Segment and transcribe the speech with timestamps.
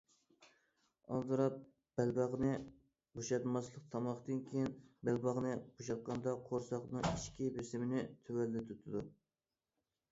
[1.17, 1.59] ئالدىراپ
[1.99, 2.53] بەلباغنى
[3.19, 4.73] بوشاتماسلىق: تاماقتىن كېيىن
[5.11, 9.07] بەلباغنى بوشاتقاندا، قورساقنىڭ ئىچكى بېسىمىنى تۆۋەنلىتىۋېتىدۇ.